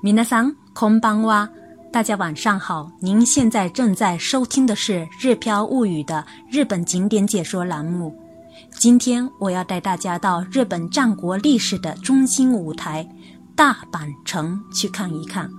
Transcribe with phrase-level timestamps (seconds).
[0.00, 1.48] 米娜桑空邦哇，
[1.92, 2.88] 大家晚上好。
[3.00, 8.16] 您现在正在收听的是《日飘物语》的日本景点解说栏目。
[8.70, 13.04] 今天我要带大家到日本战国历史的中心舞台——
[13.56, 15.50] 大阪城去看一看。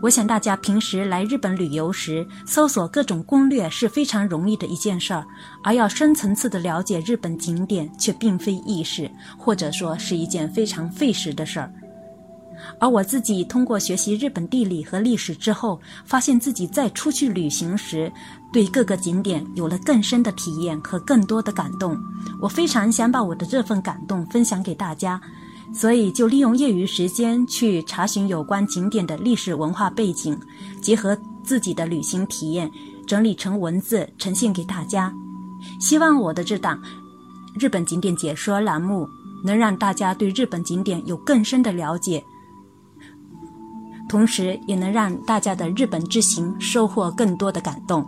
[0.00, 5.26] 我想大家平时来日本旅游时，搜索各种攻略是非常容易的一件事儿，
[5.64, 11.72] 而要深层次的了解日本景点却并非易事，或者说是一件非常费时的事儿。
[12.78, 18.12] 而我自己通过学习日本地理和历史之后，发现自己在出去旅行时，
[18.52, 21.96] 对各个景点有了更深的体验和更多的感动。
[22.40, 25.20] 我非常想把我的这份感动分享给大家，
[25.72, 30.38] 所以就利用业余时间去查询有关景点的历史文化背景，
[30.80, 32.70] 结合自己的旅行体验，
[33.06, 35.12] 整理成文字呈现给大家。
[35.80, 36.80] 希望我的这档
[37.58, 39.08] 日本景点解说栏目
[39.44, 42.24] 能让大家对日本景点有更深的了解。
[44.08, 48.06] 同时，也能让大家的日本之行收获更多的感动。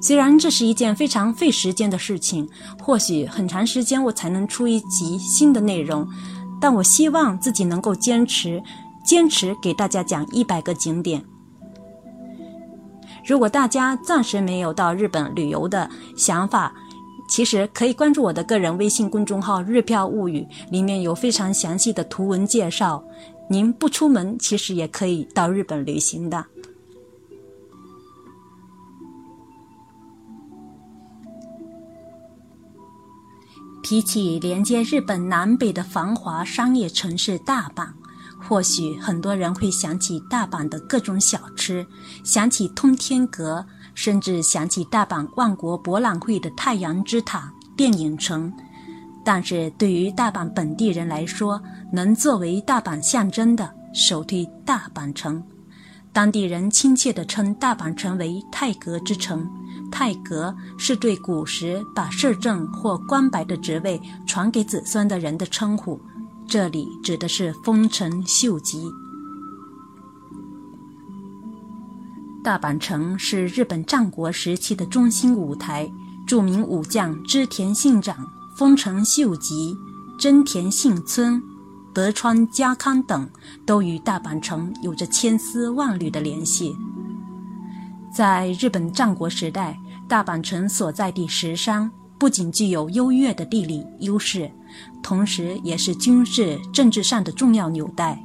[0.00, 2.48] 虽然这是一件非常费时间的事情，
[2.80, 6.08] 或许很长时间我才能出一集新的内容，
[6.60, 8.62] 但我希望自己能够坚持，
[9.04, 11.24] 坚持给大家讲一百个景点。
[13.24, 16.72] 如果大家暂时没有到日本旅游的想法，
[17.28, 23.02] 其实可以关注我的个人微信公众号“日票物语”，里面有非常详细的图文介绍。
[23.52, 26.46] 您不出门，其实也可以到日本旅行的。
[33.82, 37.88] 提起连接日本南北的繁华商业城市大阪，
[38.40, 41.86] 或许很多人会想起大阪的各种小吃，
[42.24, 48.50] 想起通天阁，甚至想起大阪万国博览会的太阳之塔、电影城。
[49.24, 55.42] 但是对于大阪本地人来说，能作为大阪象征的，首推大阪城。
[56.12, 59.48] 当地人亲切地称大阪城为“太阁之城”。
[59.90, 66.00] 太阁是对古时把摄政或官白的职位传给子孙的人的称呼，
[66.46, 68.90] 这里指的是丰臣秀吉。
[72.42, 75.90] 大阪城是日本战国时期的中心舞台，
[76.26, 78.26] 著名武将织田信长。
[78.54, 79.74] 丰臣秀吉、
[80.18, 81.42] 真田幸村、
[81.94, 83.28] 德川家康等
[83.64, 86.76] 都与大阪城有着千丝万缕的联系。
[88.14, 94.50] 在日本战国时代，大阪城所在地石山不仅具有优越的地理优势，
[95.02, 98.22] 同时也是军事政治上的重要纽带。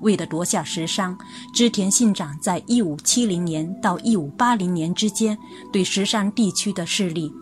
[0.00, 1.16] 为了夺下石山，
[1.54, 5.38] 织田信长在1570年到1580年之间，
[5.72, 7.32] 对石山地区的势力。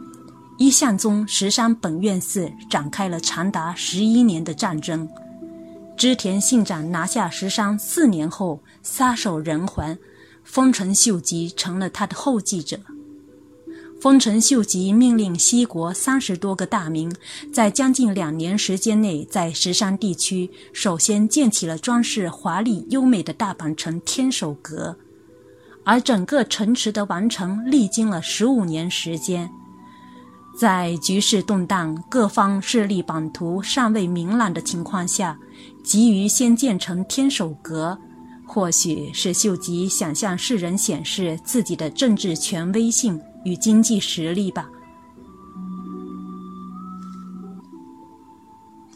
[0.59, 5.09] 一向宗石山本愿寺展开了长达十一年的战争。
[5.97, 9.99] 织田信长拿下石山四年后撒手人寰，
[10.44, 12.78] 丰臣秀吉成了他的后继者。
[13.99, 17.11] 丰臣秀吉命令西国三十多个大名，
[17.50, 24.97] 在将近两年时间内，在石山地区首先建起了装饰华丽优美的大阪城天守阁，
[25.83, 29.50] 而整个城池的完成历经了十五年时间。
[30.59, 35.39] 在局势动荡、各方势力版图尚未明朗的情况下，
[35.84, 37.99] 急于先建成天守阁，
[38.47, 44.67] 或许是秀吉想向世人显示自己的政治权威性与经济实力吧。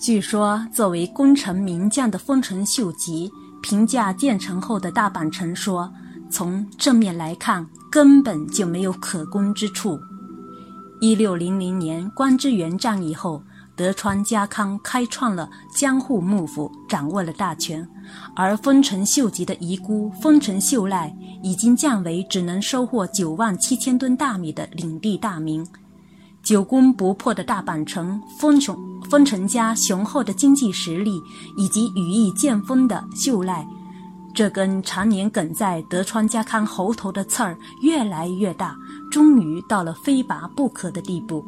[0.00, 3.31] 据说，作为功臣名将的丰臣秀吉
[3.62, 5.92] 评价建成后的大阪城说
[6.32, 10.00] ：“从正面来看，根本就没有可攻之处。”
[11.00, 13.43] 一六零零年关之原战役后，
[13.75, 17.88] 德川家康开创了江户幕府，掌握了大权，
[18.37, 21.10] 而丰臣秀吉的遗孤丰臣秀赖
[21.43, 25.66] 已经降为只能收获九万七千吨大米的领地大名。
[26.43, 28.77] 久攻不破的大阪城，丰臣
[29.10, 31.19] 丰臣家雄厚的经济实力
[31.56, 33.66] 以及羽翼渐丰的秀赖，
[34.34, 38.77] 这根常年梗在德川家康喉头的刺儿越来越大。
[39.10, 41.45] 终于到了非拔不可的地步。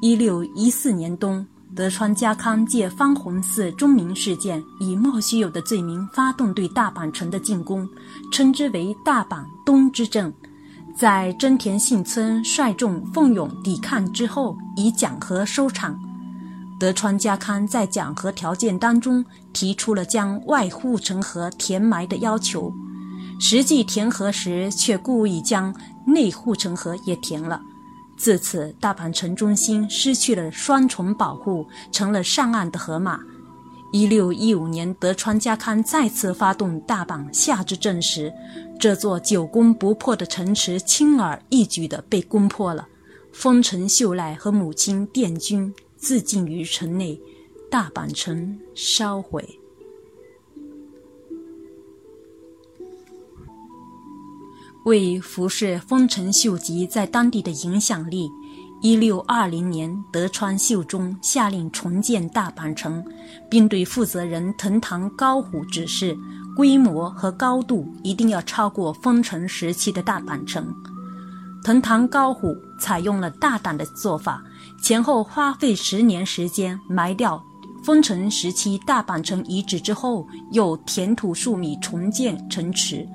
[0.00, 1.46] 一六一四年冬，
[1.76, 7.88] 德川家康借方弘寺钟鸣事件，以莫须有的罪名发动对大阪城的进攻，
[8.32, 10.32] 称之为“大阪东之政”。
[10.94, 15.98] 在真田信村率众奋勇抵抗之后，以讲和收场。
[16.78, 22.74] 德川家康在讲和条件当中提出了将外护城河填埋的要求，
[23.44, 25.74] 实际填河时却故意将。
[26.04, 27.60] 内护城河也填了，
[28.16, 33.20] 自此大阪城中心失去了双重保护，成了上岸的河马。
[33.92, 38.32] 一六一五年，德川家康再次发动大阪夏之阵时，
[38.80, 42.86] 这座久攻不破的城池轻而易举地被攻破了。
[43.32, 47.20] 丰臣秀赖和母亲殿军自尽于城内，
[47.70, 49.61] 大阪城烧毁。
[54.84, 58.30] 为服侍丰臣秀吉在当地的影响力。
[58.80, 63.04] 一六二零年，德川秀忠下令重建大阪城，
[63.48, 66.18] 并对负责人藤堂高虎指示，
[66.56, 70.66] 规模和高度一定要超过丰臣时期的大阪城。
[71.62, 74.42] 藤堂高虎采用了大胆的做法，
[74.82, 77.40] 前后花费十年时间埋掉
[77.84, 83.06] 丰臣时期大阪城遗址之后，又填土数米重建城池。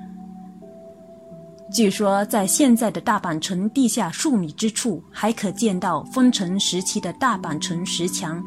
[1.70, 8.42] 据说，在现在的大阪城地下数米之处，还可见到丰臣时期的大阪城石墙。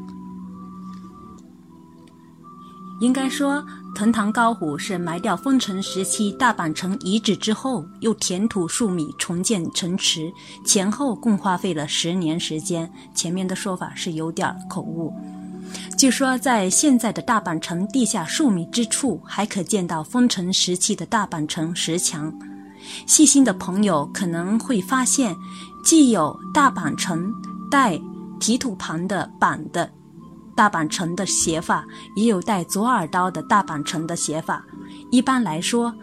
[2.99, 3.63] 应该说，
[3.95, 10.31] 藤堂高虎是埋掉丰臣时期大阪城遗址之后，又填土数米重建城池，
[10.65, 12.91] 前后共花费了十年时间。
[13.13, 15.13] 前面的说法是有点口误。
[15.97, 22.33] 据说，在现在的大阪城地下数米之处，还可见到丰臣时期的大阪城石墙。
[23.05, 25.35] 细心的朋友可能会发现，
[25.83, 27.33] 既有大阪城
[27.69, 27.99] 带
[28.39, 29.91] 提土旁的“板”的
[30.55, 31.85] 大阪城的写法，
[32.15, 34.65] 也有带左耳刀的大阪城的写法。
[35.09, 35.93] 一般来说，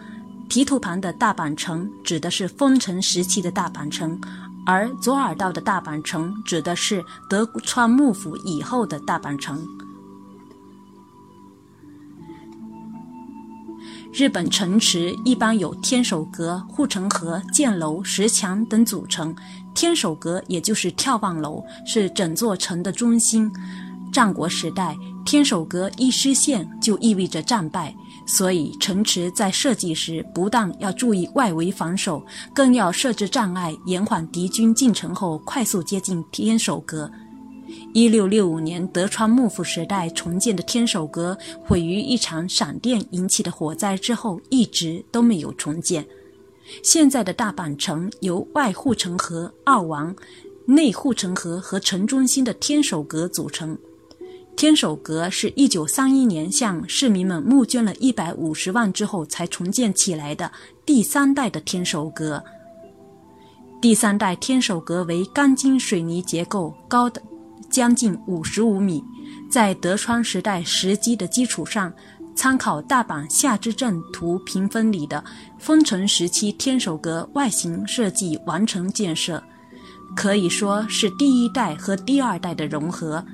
[0.48, 4.18] 提土旁的大阪城指的是丰臣时期的大阪城，
[4.64, 9.66] 而左耳刀的大阪城指的是德川幕府以后的大阪城。
[14.18, 19.32] 日本城池一般由天守阁、护城河、箭楼、石墙等组成。
[19.76, 23.48] 天守阁也就是眺望楼，是整座城的中心。
[24.12, 27.94] 战国时代，天守阁一失陷就意味着战败，
[28.26, 32.20] 所以城池在设计时不但要注意外围防守，
[32.52, 37.08] 更要设置障碍，延缓敌军进城后快速接近天守阁。
[37.92, 46.06] 一六六五年，德川幕府时代重建的天守阁毁于一场闪电引起的火灾之后，一直都没有重建。
[46.82, 50.14] 现在的大阪城由外护城河二王、
[50.66, 53.76] 内护城河和城中心的天守阁组成。
[54.54, 60.50] 天守阁是一九三一年向市民们募捐了一百五十万之后才重建起来的
[60.84, 62.42] 第三代的天守阁。
[63.80, 67.22] 第三代天守阁为钢筋水泥结构，高的。
[67.70, 69.02] 将近五十五米，
[69.50, 71.92] 在德川时代石基的基础上，
[72.34, 75.22] 参考大阪夏之阵图评分里的
[75.58, 79.42] 丰臣时期天守阁外形设计完成建设，
[80.16, 83.24] 可以说是第一代和第二代的融合。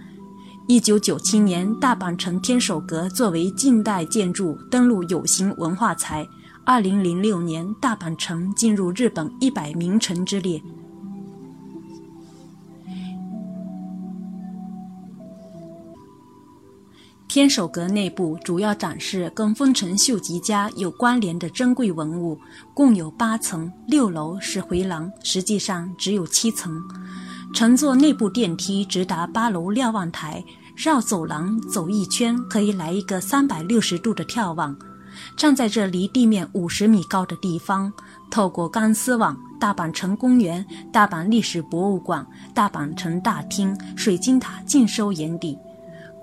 [0.67, 6.27] 一九九七年，大阪城天守阁作为近代建筑登陆有形文化财。
[6.65, 10.63] 二零零六年，大阪城进入日本一百名城之列。
[17.35, 22.39] 天守阁内部主要展示跟丰臣秀吉家有关联的珍贵文物，
[22.73, 26.81] 共有八层，六楼是回廊，实际上只有七层。
[27.53, 30.45] 乘坐内部电梯直达八楼瞭望台，
[30.77, 34.77] 绕走廊走一圈可以来一个三百六十度的眺望。
[35.37, 37.93] 站在这离地面五十米高的地方，
[38.31, 42.25] 透过钢丝网，大阪城公园、大阪历史博物馆、
[42.55, 45.59] 大阪城大厅、水晶塔尽收眼底。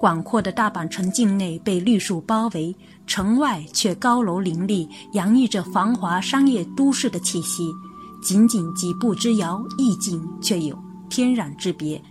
[0.01, 7.71] 广阔的大阪城境内被绿树包围，城外却高楼林立，洋溢着繁华商业都市的气息。
[8.19, 10.75] 仅仅几步之遥，意境却有
[11.07, 12.01] 天壤之别。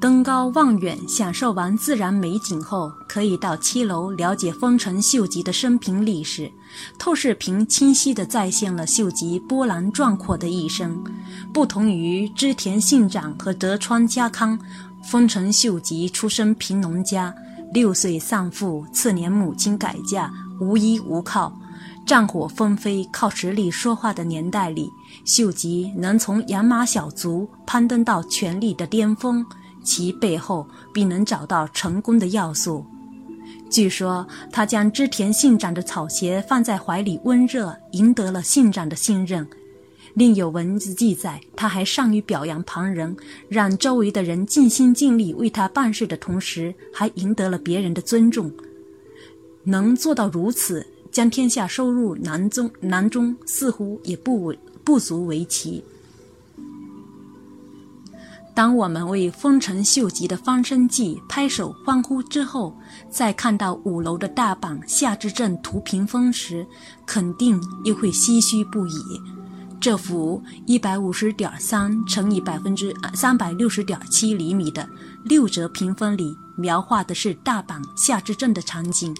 [0.00, 6.50] 登高望远，享受完自然美景后，可以到七楼了解丰臣秀吉的生平历史。
[6.98, 11.04] 透视屏清晰地再现了秀吉波澜壮阔的一生。
[11.52, 14.58] 不同于织田信长和德川家康，
[15.04, 17.34] 丰臣秀吉出身贫农家，
[17.74, 21.52] 六岁丧父，次年母亲改嫁，无依无靠。
[22.06, 24.90] 战火纷飞、靠实力说话的年代里，
[25.26, 29.44] 秀吉能从养马小卒攀登到权力的巅峰。
[29.82, 32.84] 其背后必能找到成功的要素。
[33.70, 39.46] 据说他将织田信长的草鞋放在怀里温热，赢得了信长的信任。
[40.14, 43.16] 另有文字记载，他还善于表扬旁人，
[43.48, 48.50] 让周围的人尽心尽力为他办事的同时，还赢得了别人的尊重。
[49.62, 55.84] 能做到如此，将天下收入囊中，囊中似乎也不为不足为奇。
[58.52, 62.76] 当我们为丰臣秀吉的翻身记拍手欢呼之后，
[63.08, 66.66] 再看到五楼的大阪夏之镇图屏风时，
[67.06, 69.00] 肯定又会唏嘘不已。
[69.80, 74.86] 这幅一百五十点三乘以百分之三百六十点七厘米的
[75.24, 79.14] 六折屏风里，描画的是大阪夏之镇的场景，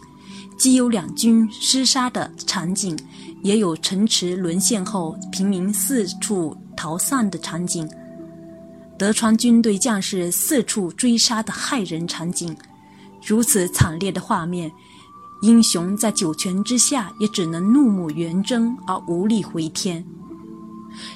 [0.59, 2.99] 既有两军厮杀的场景，
[3.43, 7.89] 也有城池沦陷后平民四处逃散的场景。
[9.01, 12.55] 德川军队将士四处追杀的骇人场景，
[13.25, 14.71] 如此惨烈的画面，
[15.41, 20.05] 英雄在九泉之下也只能怒目圆睁而无力回天。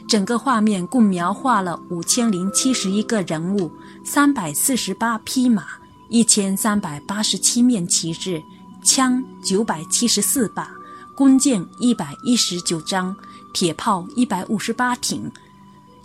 [0.09, 3.71] 整个画面共描画了五千零七十一个人物，
[4.03, 5.67] 三百四十八匹马，
[6.09, 8.43] 一千三百八十七面旗帜，
[8.83, 10.71] 枪九百七十四把，
[11.15, 13.15] 弓箭一百一十九张，
[13.53, 15.31] 铁炮一百五十八挺。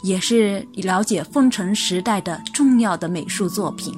[0.04, 3.94] 也是了解丰臣时代的重要的美术作品。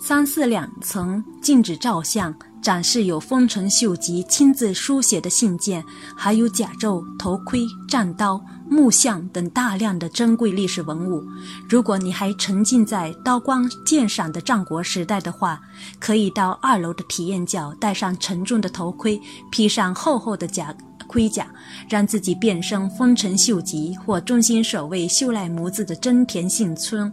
[0.00, 5.84] 三四两层禁止照相，展示有丰臣秀吉亲自书写的信件，
[6.16, 11.22] 还有甲胄、头盔、战刀、木像等大量的珍贵历史文物。
[11.68, 15.60] 如果你还沉浸在刀光剑闪的战国时代的话，
[15.98, 19.20] 可以到二楼的体验角，戴上沉重的头盔，
[19.50, 20.74] 披上厚厚的甲。
[21.08, 21.48] 盔甲，
[21.88, 27.12] 让自己变身丰臣秀吉或忠心守卫秀赖模子的真田幸村，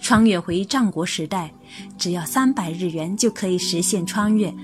[0.00, 1.52] 穿越回战国时代，
[1.98, 4.54] 只要三百日元就可以实现穿越。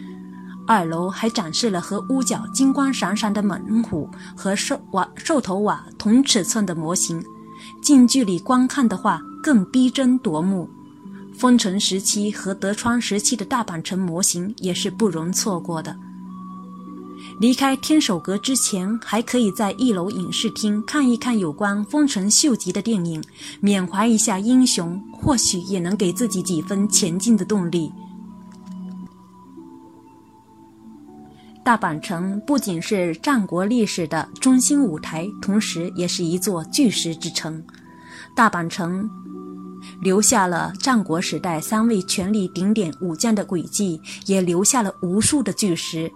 [0.66, 7.22] 二楼还展示了和屋角金光闪闪的猛虎和兽瓦兽头瓦同尺寸的模型，
[7.82, 10.68] 近距离观看的话更逼真夺目。
[11.34, 15.96] 丰臣时期和德川时期的大阪城模型也是不容错过的。
[17.38, 23.22] 离开天守阁之前，还可以在一楼影视厅看一看有关丰臣秀吉的电影，
[23.60, 27.92] 缅怀一下英雄，或许也能给自己几分前进的动力。
[31.64, 37.62] 大阪城不仅是战国历史的中心舞台，同时也是一座巨石之城。
[38.34, 39.08] 大阪城
[40.00, 46.10] 留下了战国时代三位权力顶点武将的轨迹，也留下了无数的巨石。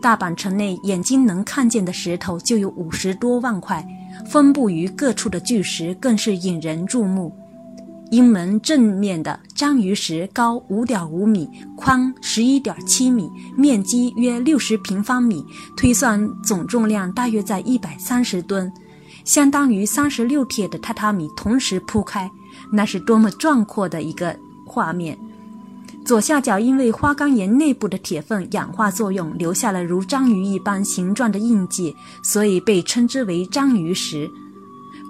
[0.00, 3.86] 大阪城内眼睛能看见的石头就有五十多万块，
[4.26, 7.34] 分布于各处的巨石更是引人注目。
[8.10, 15.44] 英门正面的章鱼石高五点五米，宽十一点七米，面积约六十平方米，
[15.76, 18.72] 推算总重量大约在一百三十吨，
[19.24, 22.30] 相当于三十六铁的榻榻米同时铺开，
[22.72, 25.18] 那是多么壮阔的一个画面！
[26.08, 34.26] 左下角因为花岗岩内部的铁分氧化作用，留下了如章鱼一般形状的印记，所以被称之为章鱼石。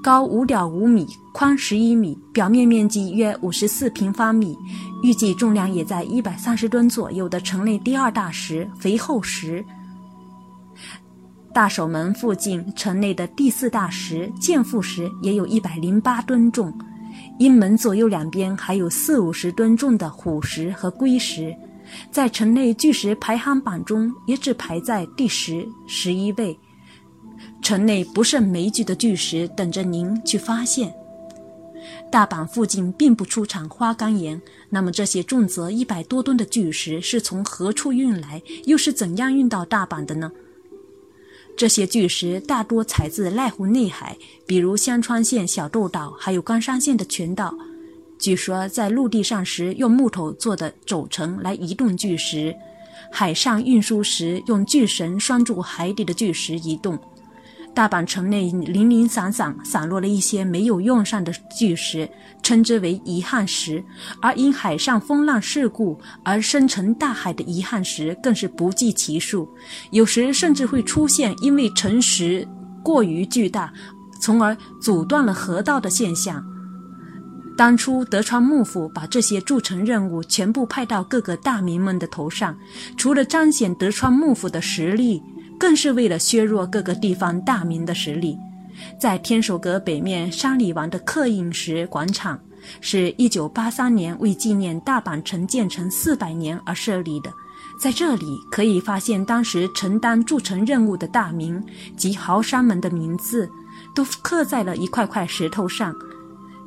[0.02, 4.58] 高五点五米，宽十一米，表面面积约五十四平方米，
[5.04, 9.64] 预计重量也在一百三十吨左右的城内第二大石——肥厚石。
[11.54, 16.76] 大守门附近城内的第四大石——建富石，也有一百零八吨重。
[17.38, 21.54] 阴门左右两边还有四五十吨重的虎石和龟石，
[22.10, 26.58] 在城内巨石排行榜中也只排在第十、十一位。
[27.62, 30.92] 城内不胜枚举的巨石等着您去发现。
[32.10, 40.32] 大阪附近并不出产花岗岩，那么这些重则一百多吨的巨石是从何处运来，又是怎样运到大阪的呢？
[41.58, 47.52] 这些巨石大多采自濑户内海，比如香川县小豆岛，还有冈山县的全岛。
[48.16, 52.54] 据说在陆地上时用木头做的轴承来移动巨石，
[53.10, 56.96] 海上运输时用巨绳拴住海底的巨石移动。
[57.74, 62.08] 大阪城内零零散散散落了一些没有用上的巨石，
[62.42, 63.80] 称之为遗憾石；
[64.20, 69.48] 而因海上风浪事故而生沉大海的遗憾石更是不计其数。
[69.92, 72.46] 有时甚至会出现因为沉石
[72.82, 73.72] 过于巨大，
[74.20, 76.44] 从而阻断了河道的现象。
[77.56, 82.56] 当初德川幕府把这些筑城任务全部派到各个大名们的头上，
[82.96, 85.22] 除了彰显德川幕府的实力。
[85.58, 88.38] 更是为了削弱各个地方大名的实力，
[88.98, 92.38] 在天守阁北面山里王的刻印石广场，
[92.80, 97.32] 是一九八三年为纪念大阪城建成四百年而设立的。
[97.80, 101.62] 在这里可以发现当时承担筑城任务的大名
[101.96, 103.48] 及豪商们的名字，
[103.94, 105.94] 都刻在了一块块石头上。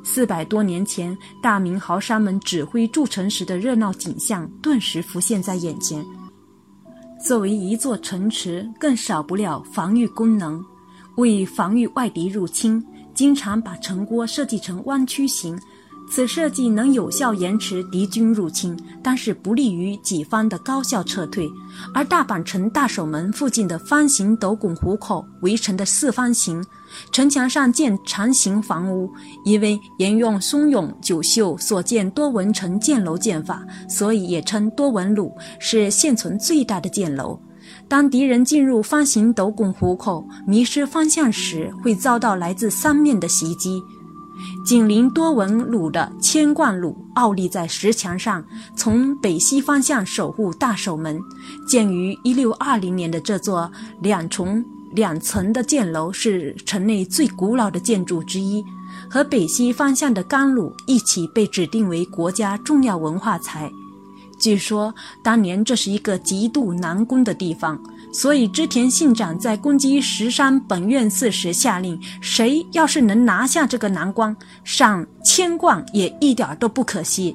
[0.04, 6.04] 四百多年前，大明豪商们指挥筑城时的热闹景象，顿时浮现在眼前。
[7.22, 10.62] 作为一座城池，更少不了防御功能。
[11.16, 15.56] 为防御外敌入侵，经常把城郭设计成弯曲形。
[16.14, 21.50] 此设计能有效延迟敌军入侵，但是不利于己方的高效撤退。
[21.94, 26.62] 而大阪城大守门附近的方形斗拱虎口围成的四方形
[27.12, 29.10] 城墙上建长形房屋，
[29.46, 37.40] 因为沿用松永久秀所建多文城建楼建法，所以也称多文路，是现存最大的建楼。
[37.88, 43.82] 当敌人进入方形斗拱虎口，迷失方向时，会遭到来自三面的袭击。
[44.64, 48.44] 紧邻多闻鲁的千贯鲁傲立在石墙上，
[48.76, 51.20] 从北西方向守护大守门。
[51.66, 53.70] 建于一六二零年的这座
[54.00, 58.64] 两重两层的箭楼是城内最古老的建筑之一，
[59.10, 63.70] 和北西方向的甘鲁一起被指定为国家重要文化财。
[64.38, 67.80] 据说当年这是一个极度难攻的地方。
[68.12, 77.34] 所以，织田信长在攻击石山本院寺时下令：谁要是能拿下这个南关，上千贯也一点都不可惜。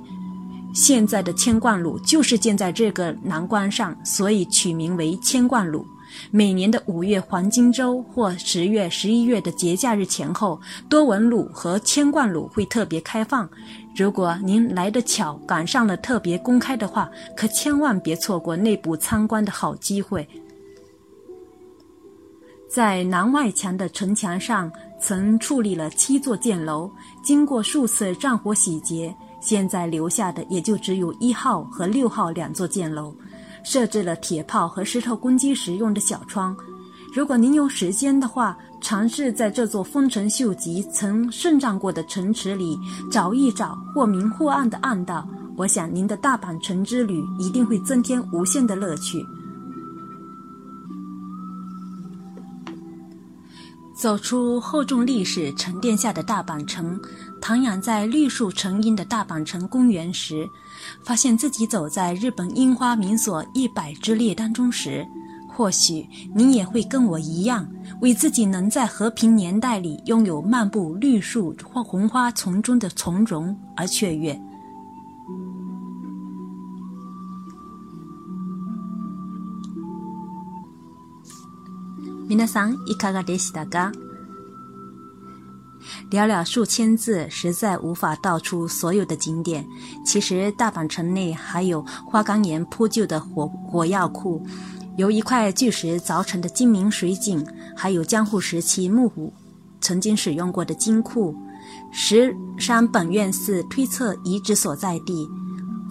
[0.76, 5.84] 现在的千贯路就是建在这个南关上，所以取名为千贯路。
[6.32, 13.50] 每年的五月黄金周或十月、十一月的节假日前后，多闻路和千贯路会特别开放。
[13.96, 20.28] 如果您来得巧，赶上了特别公开的话，可千万别错过内部参观的好机会。
[22.68, 24.70] 在南外墙的城墙上，
[25.00, 26.92] 曾矗立了七座箭楼，
[27.24, 33.16] 经过数次战火洗劫，现在留下的也就只有一号和六号两座箭楼，
[33.64, 36.56] 设置了铁炮和石头攻击时用的小窗。
[37.14, 42.78] 如果您有时间的话，尝试在这座丰臣秀吉曾胜仗过的城池里
[43.10, 49.26] 找一找或明或暗的暗道，我想您的大阪城之旅一定会增添无限的乐趣。
[53.98, 57.00] 走出厚重历史沉淀下的大阪城，
[57.42, 60.48] 徜徉在绿树成荫的大阪城公园时，
[61.04, 65.04] 发现自己走在日本樱花名所一百之列当中时，
[65.50, 67.68] 或许你也会跟我一样，
[68.00, 74.40] 为自己能在和平年代里拥有漫步绿树或红花丛中的从容而雀跃。
[82.29, 83.93] 皆さんいかがでしたか？
[86.11, 89.67] 寥寥数千字，实在无法道出所有的景点。
[90.07, 94.47] 其实大阪城内还有花岗岩铺就的火火药库，
[94.97, 97.45] 由一块巨石凿成的精明水井，
[97.77, 99.33] 还有江户时期幕府
[99.81, 101.35] 曾经使用过的金库。
[101.91, 105.29] 石山本院寺推测遗址所在地，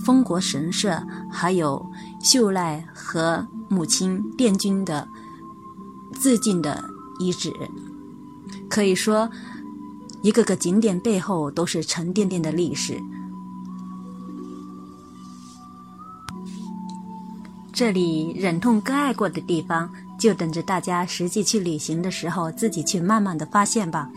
[0.03, 1.85] 丰国神社，还有
[2.23, 5.05] 秀赖和母亲殿军的。
[6.19, 6.83] 自尽的
[7.19, 7.51] 遗址，
[8.69, 9.29] 可以说，
[10.21, 13.01] 一个个景点背后都是沉甸甸的历史。
[17.73, 19.89] 这里忍痛割爱过的地方，
[20.19, 24.09] 就等着大家实际去旅行的时候，自己去慢慢的发现吧。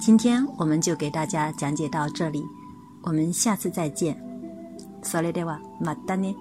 [0.00, 2.44] 今天我们就给大家讲解到这里，
[3.02, 4.16] 我们下次再见。
[5.02, 6.34] それではまたね。